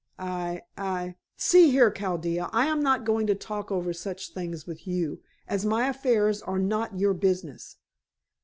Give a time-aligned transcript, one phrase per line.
[0.17, 4.87] "I I see, here, Chaldea, I am not going to talk over such things with
[4.87, 7.77] you, as my affairs are not your business."